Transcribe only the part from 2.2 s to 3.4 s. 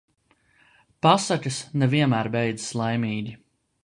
beidzas laimīgi